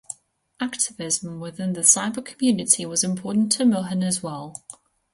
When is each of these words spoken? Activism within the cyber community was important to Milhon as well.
Activism 0.59 1.39
within 1.39 1.73
the 1.73 1.81
cyber 1.81 2.25
community 2.25 2.87
was 2.87 3.03
important 3.03 3.51
to 3.51 3.65
Milhon 3.65 4.03
as 4.03 4.23
well. 4.23 4.55